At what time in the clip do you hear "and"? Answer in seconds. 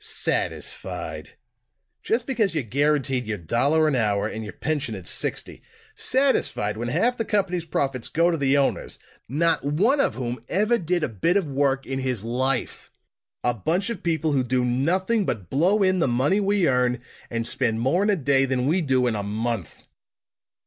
4.27-4.43, 17.29-17.47